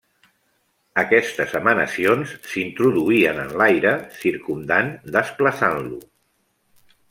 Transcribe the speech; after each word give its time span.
Aquestes 1.01 1.53
emanacions 1.59 2.33
s'introduïen 2.53 3.43
en 3.45 3.55
l'aire 3.61 3.95
circumdant 4.25 4.93
desplaçant-lo. 5.21 6.05